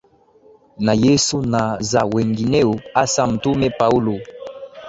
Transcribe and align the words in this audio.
na 0.79 0.93
Yesu 0.93 1.41
na 1.41 1.77
za 1.79 2.05
wengineo 2.05 2.75
hasa 2.93 3.27
Mtume 3.27 3.69
Paulo 3.69 4.19